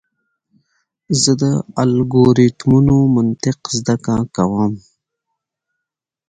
[1.21, 1.43] زه د
[1.83, 3.95] الگوریتمونو منطق زده
[4.35, 4.73] کوم.